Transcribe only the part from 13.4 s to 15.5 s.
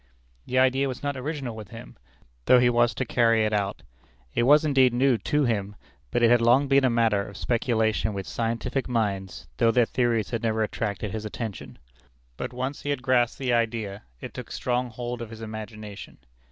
idea, it took strong hold of his